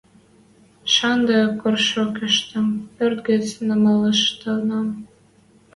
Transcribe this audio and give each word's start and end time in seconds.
–Шанды 0.93 1.37
коршокыштым 1.61 2.67
пӧрт 2.95 3.19
гӹц 3.27 3.45
намалыштынам... 3.67 4.87